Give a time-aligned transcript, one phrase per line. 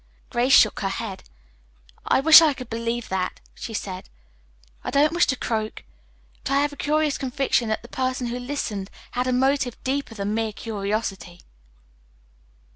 [0.31, 1.23] Grace shook her head.
[2.07, 4.09] "I wish I could believe that," she said.
[4.83, 5.83] "I don't wish to croak,
[6.43, 10.15] but I have a curious conviction that the person who listened had a motive deeper
[10.15, 11.41] than mere curiosity."